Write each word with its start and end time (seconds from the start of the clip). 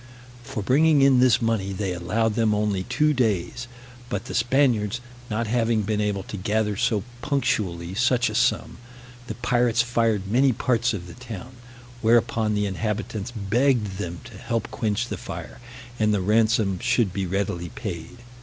For 0.43 0.63
bringing 0.63 1.03
in 1.03 1.19
this 1.19 1.43
money, 1.43 1.73
they 1.73 1.93
allowed 1.93 2.33
them 2.33 2.55
only 2.55 2.81
two 2.81 3.13
days; 3.13 3.67
but 4.09 4.25
the 4.25 4.33
Spaniards 4.33 4.99
not 5.29 5.45
having 5.45 5.83
been 5.83 6.01
able 6.01 6.23
to 6.23 6.37
gather 6.37 6.75
so 6.75 7.03
punctually 7.21 7.93
such 7.93 8.27
a 8.27 8.33
sum, 8.33 8.79
the 9.27 9.35
pirates 9.35 9.83
fired 9.83 10.25
many 10.25 10.53
parts 10.53 10.95
of 10.95 11.05
the 11.05 11.13
town; 11.13 11.51
whereupon 12.01 12.55
the 12.55 12.65
inhabitants 12.65 13.29
begged 13.29 13.99
them 13.99 14.21
to 14.23 14.39
help 14.39 14.71
quench 14.71 15.07
the 15.07 15.17
fire, 15.17 15.59
and 15.99 16.11
the 16.11 16.19
ransom 16.21 16.79
should 16.79 17.13
be 17.13 17.27
readily 17.27 17.69
paid. 17.69 18.17